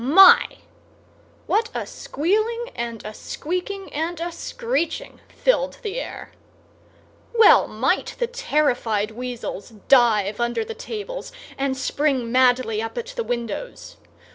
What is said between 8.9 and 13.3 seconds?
weasels dive under the tables and spring madly up at the